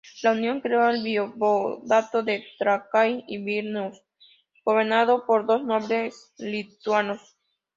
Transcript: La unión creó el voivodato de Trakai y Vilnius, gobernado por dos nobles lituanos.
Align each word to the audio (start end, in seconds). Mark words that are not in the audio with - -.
La 0.23 0.31
unión 0.31 0.61
creó 0.61 0.89
el 0.89 1.01
voivodato 1.03 2.23
de 2.23 2.43
Trakai 2.57 3.23
y 3.27 3.37
Vilnius, 3.37 4.01
gobernado 4.65 5.27
por 5.27 5.45
dos 5.45 5.63
nobles 5.63 6.33
lituanos. 6.39 7.21